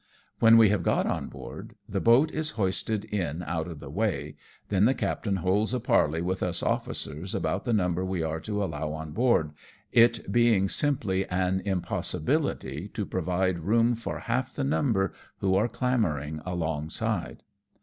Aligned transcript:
When 0.39 0.57
we 0.57 0.69
have 0.69 0.81
got 0.81 1.05
on 1.05 1.27
board, 1.27 1.75
the 1.87 2.01
boat 2.01 2.31
is 2.31 2.57
hoisted 2.57 3.05
in 3.05 3.43
out 3.43 3.67
of 3.67 3.79
the 3.79 3.91
way; 3.91 4.35
then 4.69 4.85
the 4.85 4.95
captain 4.95 5.35
holds 5.35 5.75
a 5.75 5.79
parley 5.79 6.23
with 6.23 6.41
us 6.41 6.63
officers 6.63 7.35
about 7.35 7.65
the 7.65 7.71
number 7.73 8.03
we 8.03 8.23
are 8.23 8.39
to 8.39 8.63
allow 8.63 8.93
on 8.93 9.11
board, 9.11 9.51
it 9.91 10.31
being 10.31 10.69
simply 10.69 11.27
an 11.27 11.61
impossibility 11.65 12.87
to 12.95 13.05
provide 13.05 13.59
room 13.59 13.93
for 13.93 14.17
half 14.21 14.55
the 14.55 14.63
number 14.63 15.13
who 15.37 15.53
are 15.53 15.67
clamouring 15.67 16.41
alongside. 16.47 17.43